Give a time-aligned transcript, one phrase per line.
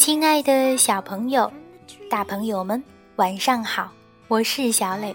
[0.00, 1.52] 亲爱的小朋友、
[2.08, 2.82] 大朋友们，
[3.16, 3.92] 晚上好！
[4.28, 5.14] 我是小磊，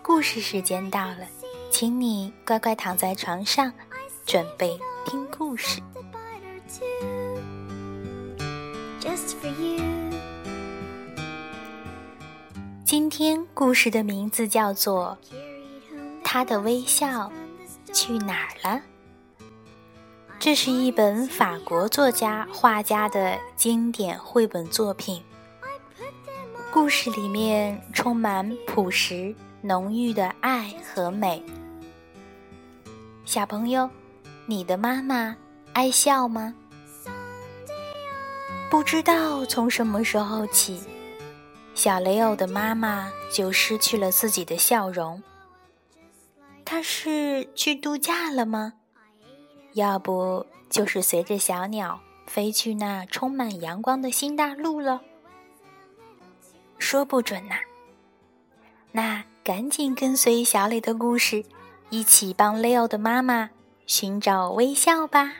[0.00, 1.26] 故事时间到了，
[1.72, 3.72] 请你乖乖躺在床上，
[4.24, 5.80] 准备听故事。
[12.84, 15.18] 今天故事的名字叫做
[16.22, 17.32] 《他的微笑
[17.92, 18.78] 去哪儿了》。
[20.40, 25.22] 这是一本法国作家、画家的经典绘本作品。
[26.72, 31.44] 故事里面充满朴实、浓郁的爱和美。
[33.26, 33.90] 小朋友，
[34.46, 35.36] 你的妈妈
[35.74, 36.54] 爱笑吗？
[38.70, 40.80] 不知道从什么时候起，
[41.74, 45.22] 小雷欧的妈妈就失去了自己的笑容。
[46.64, 48.72] 她是去度假了吗？
[49.72, 55.00] 要不就是随着小鸟飞去那充满阳光的新大陆了，
[56.78, 57.56] 说不准呐。
[58.92, 61.44] 那赶紧跟随小磊的故事，
[61.90, 63.50] 一起帮 Leo 的妈妈
[63.86, 65.32] 寻找微笑吧。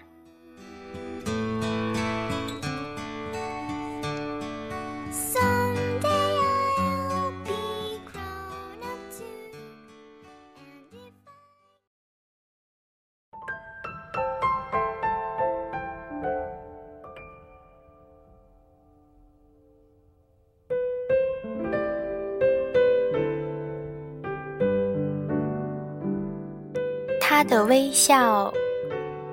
[27.41, 28.53] 他的微笑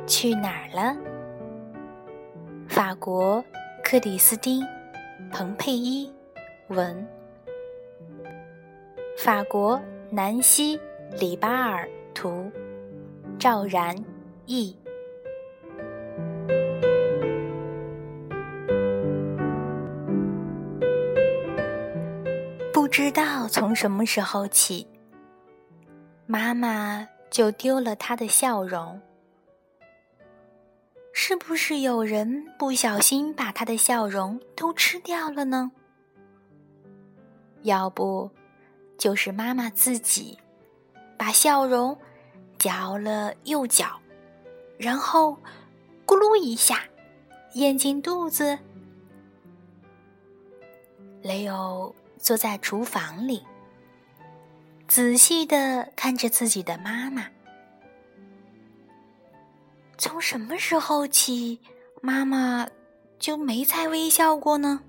[0.06, 0.96] 去哪儿了？
[2.66, 3.44] 法国，
[3.84, 4.64] 克里斯汀·
[5.30, 6.10] 蓬佩伊
[6.70, 7.06] 文，
[9.18, 9.78] 法国
[10.10, 10.78] 南希·
[11.20, 12.50] 里巴尔图，
[13.38, 13.94] 赵然
[14.46, 14.74] 译。
[22.72, 24.88] 不知道从什么时候起，
[26.26, 27.06] 妈妈。
[27.30, 29.02] 就丢了他的笑容，
[31.14, 35.72] 是不是有人不小心把他的笑容都吃掉了呢？
[37.64, 38.32] 要不，
[38.98, 40.38] 就是妈妈自己
[41.18, 41.98] 把笑容
[42.58, 44.00] 嚼了又嚼，
[44.78, 45.38] 然后
[46.06, 46.84] 咕噜一下
[47.54, 48.58] 咽进肚子。
[51.22, 53.44] 雷欧坐在厨房里。
[54.88, 57.28] 仔细的看着自己的妈妈，
[59.98, 61.60] 从什么时候起，
[62.02, 62.68] 妈妈
[63.20, 64.82] 就没再微笑过呢？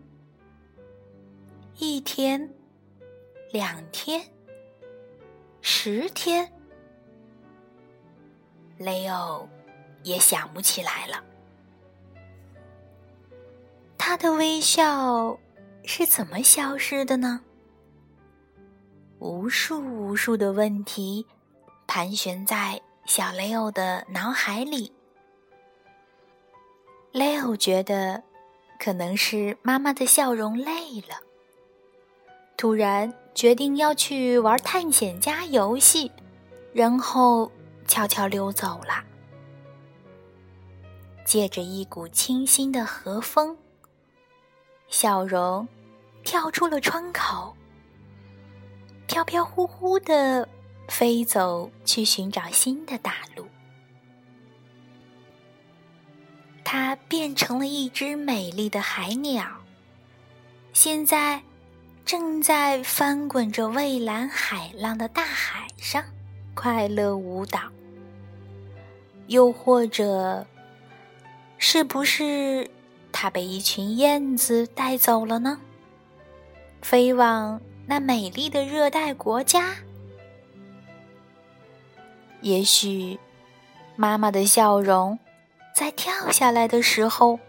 [1.78, 2.48] 一天，
[3.52, 4.24] 两天，
[5.60, 6.50] 十天，
[8.78, 9.48] 雷欧
[10.04, 11.22] 也想不起来了。
[13.98, 15.38] 他的微笑
[15.84, 17.42] 是怎么消失的呢？
[19.20, 21.26] 无数无数的问题
[21.88, 24.92] 盘旋在小雷欧的脑海里。
[27.10, 28.22] 雷欧觉得
[28.78, 31.16] 可能是妈妈的笑容累了，
[32.56, 36.12] 突然决定要去玩探险家游戏，
[36.72, 37.50] 然后
[37.88, 39.02] 悄悄溜走了。
[41.24, 43.56] 借着一股清新的和风，
[44.86, 45.66] 笑容
[46.22, 47.52] 跳出了窗口。
[49.08, 50.46] 飘飘忽忽的
[50.86, 53.46] 飞走去寻找新的大陆，
[56.62, 59.46] 它变成了一只美丽的海鸟，
[60.74, 61.42] 现在
[62.04, 66.04] 正在翻滚着蔚蓝海浪的大海上
[66.54, 67.60] 快乐舞蹈。
[69.28, 70.46] 又或者，
[71.56, 72.70] 是不是
[73.10, 75.58] 它被一群燕子带走了呢？
[76.82, 77.58] 飞往。
[77.90, 79.74] 那美丽的热带国家，
[82.42, 83.18] 也许
[83.96, 85.18] 妈妈的笑容
[85.74, 87.40] 在跳下来的时候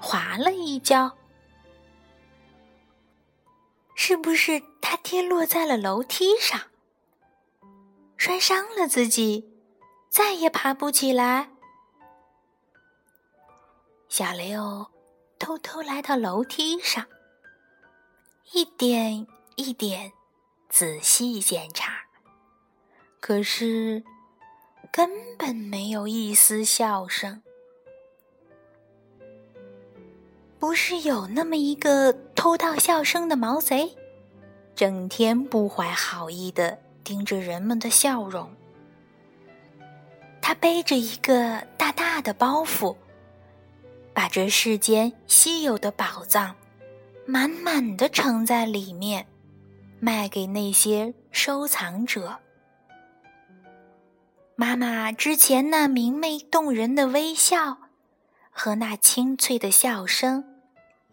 [0.00, 1.12] 滑了一跤，
[3.94, 6.58] 是不是她跌落在了楼梯上，
[8.16, 9.46] 摔伤了自己，
[10.08, 11.50] 再也爬不起来？
[14.08, 14.86] 小雷欧
[15.38, 17.06] 偷偷来到楼梯上，
[18.52, 19.26] 一点。
[19.56, 20.12] 一点
[20.68, 21.92] 仔细检查，
[23.20, 24.02] 可是
[24.90, 27.42] 根本没有一丝笑声。
[30.58, 33.96] 不是有那么一个偷盗笑声的毛贼，
[34.76, 38.48] 整天不怀好意的盯着人们的笑容。
[40.40, 42.96] 他背着一个大大的包袱，
[44.14, 46.54] 把这世间稀有的宝藏
[47.26, 49.26] 满满的盛在里面，
[50.04, 52.40] 卖给那些收藏者。
[54.56, 57.78] 妈妈之前那明媚动人的微笑
[58.50, 60.58] 和那清脆的笑声，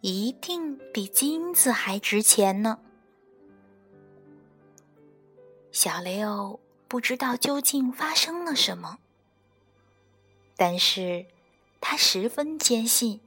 [0.02, 2.80] 一定比金子还值钱呢。
[5.72, 8.98] 小雷欧不知道究竟发生了什么，
[10.56, 11.28] 但是
[11.80, 13.22] 他十分坚信，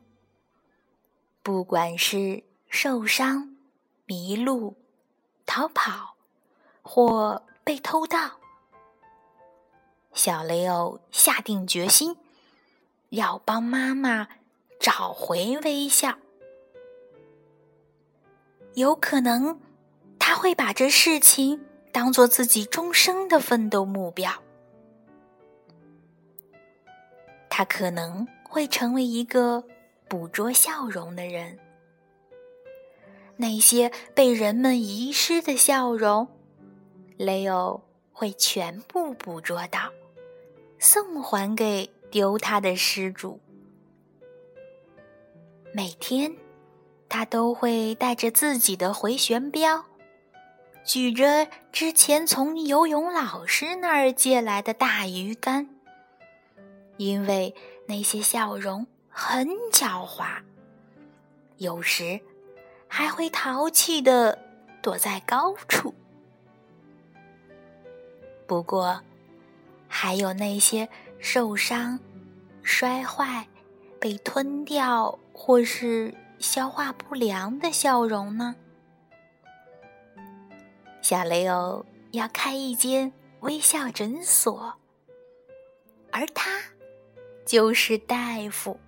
[1.40, 3.56] 不管是受伤、
[4.06, 4.76] 迷路、
[5.54, 6.14] 逃跑
[6.80, 8.38] 或被偷盗，
[10.14, 12.16] 小雷欧下定决心
[13.10, 14.28] 要帮妈妈
[14.80, 16.16] 找回微笑。
[18.72, 19.60] 有可能
[20.18, 21.62] 他会把这事情。
[21.92, 24.32] 当做自己终生的奋斗目标，
[27.50, 29.62] 他可能会成为一个
[30.08, 31.58] 捕捉笑容的人。
[33.42, 36.28] 那些被人们遗失的笑容，
[37.16, 39.90] 雷欧会全部捕捉到，
[40.78, 43.40] 送还给丢他的失主。
[45.74, 46.32] 每天，
[47.08, 49.84] 他都会带着自己的回旋镖。
[50.84, 55.68] 举着之前从游泳老师那儿借来的大鱼竿，
[56.96, 57.52] 因为
[57.88, 60.40] 那些笑容很狡猾，
[61.56, 62.20] 有时
[62.94, 64.38] 还会淘气的
[64.82, 65.94] 躲在高处。
[68.46, 69.00] 不过，
[69.88, 70.86] 还有那些
[71.18, 71.98] 受伤、
[72.62, 73.48] 摔坏、
[73.98, 78.54] 被吞掉或是消化不良的笑容呢？
[81.00, 83.10] 小雷欧要开一间
[83.40, 84.74] 微笑诊所，
[86.10, 86.60] 而他
[87.46, 88.78] 就是大夫。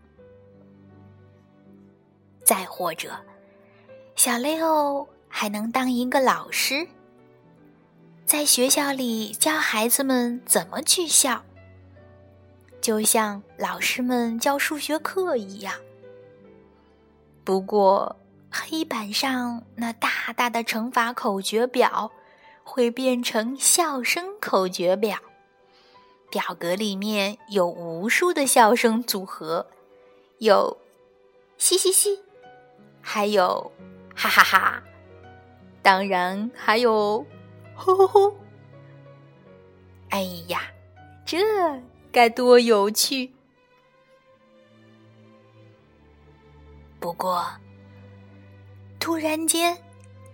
[2.45, 3.19] 再或者，
[4.17, 6.87] 小雷欧还能当一个老师，
[8.25, 11.45] 在学校里教孩子们怎么去笑，
[12.81, 15.75] 就像老师们教数学课一样。
[17.43, 18.17] 不过，
[18.51, 22.11] 黑板上那大大的乘法口诀表
[22.63, 25.19] 会变成笑声口诀表，
[26.31, 29.67] 表格里面有无数的笑声组合，
[30.39, 30.79] 有
[31.59, 32.21] 嘻嘻嘻，
[33.03, 33.71] 还有
[34.15, 34.83] 哈哈哈，
[35.83, 37.25] 当然还有
[37.75, 38.37] 呼呼呼。
[40.11, 40.63] 哎呀，
[41.25, 41.39] 这
[42.13, 43.31] 该多有趣！
[47.01, 47.45] 不过。
[49.01, 49.77] 突然间，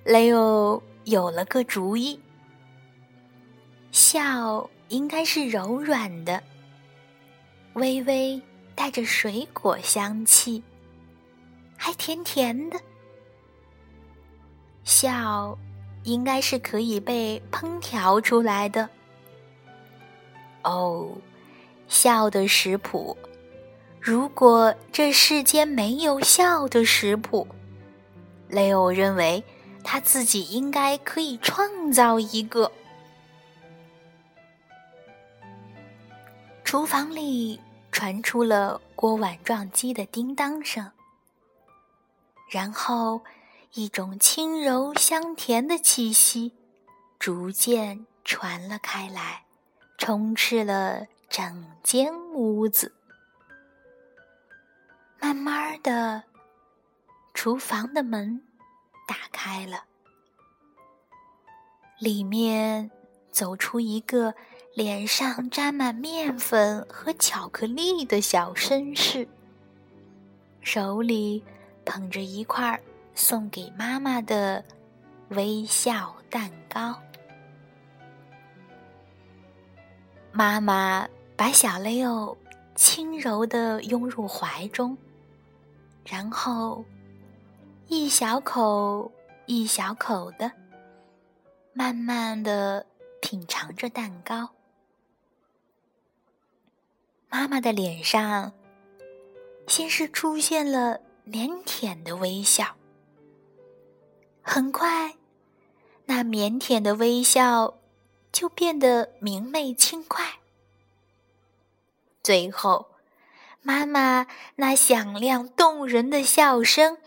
[0.05, 2.21] 雷欧有了个主意。
[3.91, 6.41] 笑应该是柔软的，
[7.73, 8.41] 微微
[8.77, 10.63] 带着水果香气，
[11.77, 12.81] 还甜甜的。
[14.91, 15.57] 笑
[16.03, 18.89] 应该是可以被烹调出来的。
[20.65, 21.09] 哦，
[21.87, 23.17] 笑的食谱，
[24.01, 27.47] 如果这世间没有笑的食谱。
[28.49, 29.45] 雷欧认为，
[29.85, 32.73] 他自己应该可以创造一个。
[36.65, 37.61] 厨房里
[37.93, 40.91] 传出了锅碗撞击的叮当声，
[42.51, 43.21] 然后
[43.75, 46.53] 一种轻柔香甜的气息
[47.19, 49.45] 逐渐传了开来，
[49.97, 52.95] 充斥了整间屋子。
[55.21, 56.25] 慢慢的。
[57.33, 58.43] 厨房的门
[59.07, 59.85] 打开了，
[61.99, 62.91] 里面
[63.31, 64.35] 走出一个
[64.75, 69.27] 脸上沾满面粉和巧克力的小绅士，
[70.61, 71.43] 手里
[71.87, 72.79] 捧着一块
[73.15, 74.65] 送给妈妈的
[75.31, 76.99] 微笑蛋糕。
[80.33, 82.37] 妈妈把小雷欧
[82.75, 84.97] 轻柔的拥入怀中，
[86.05, 86.85] 然后。
[87.93, 89.11] 一小口
[89.47, 90.53] 一小口的，
[91.73, 92.87] 慢慢的
[93.21, 94.49] 品尝着蛋糕。
[97.29, 98.53] 妈妈的脸上
[99.67, 102.77] 先是出现了腼腆的微笑，
[104.53, 105.15] 很快，
[106.07, 107.79] 那腼腆的微笑
[108.33, 110.41] 就变得明媚轻快。
[112.21, 112.89] 最后，
[113.63, 114.27] 妈妈
[114.57, 116.99] 那响亮动人的笑声。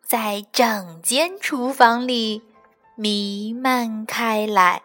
[0.00, 2.44] 在整间厨房里
[2.94, 4.84] 弥漫开来。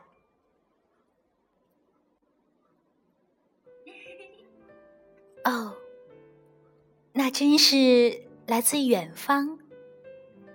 [5.45, 5.75] 哦，
[7.13, 9.59] 那真是来自远方、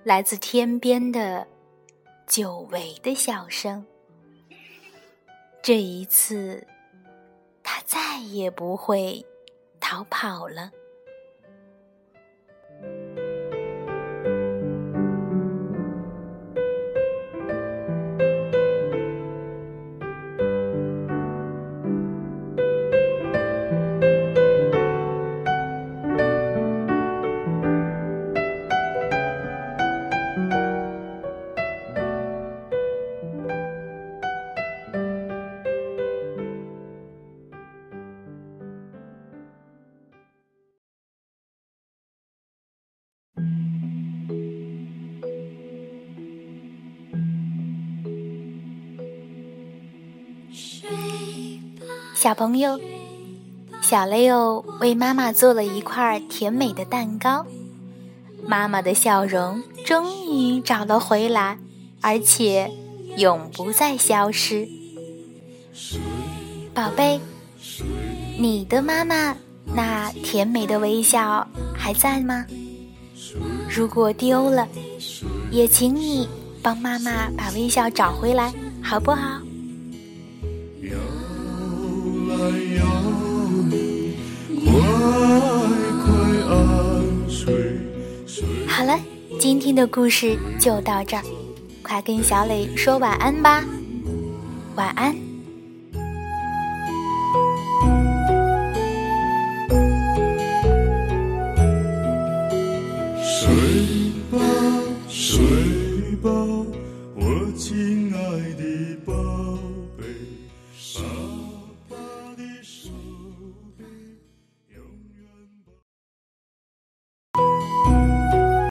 [0.07, 1.45] 来自天边的
[2.29, 3.85] 久违的笑声。
[5.61, 6.65] 这一次，
[7.61, 9.27] 他再也不会
[9.81, 10.71] 逃跑了。
[52.27, 52.81] 小朋友，
[53.81, 57.47] 小雷欧为妈妈做了一块甜美的蛋糕，
[58.45, 61.57] 妈妈的笑容终于找了回来，
[62.01, 62.73] 而且
[63.17, 64.69] 永不再消失。
[66.75, 67.21] 宝贝，
[68.37, 72.45] 你的妈妈那甜美的微笑还在吗？
[73.71, 74.67] 如果丢了，
[75.53, 76.29] 也请你
[76.61, 78.53] 帮妈妈把微笑找回来，
[78.83, 79.41] 好不好？
[88.69, 88.99] 好了，
[89.41, 91.23] 今天的故事就到这儿，
[91.83, 93.65] 快跟小磊说晚安吧，
[94.75, 95.26] 晚安。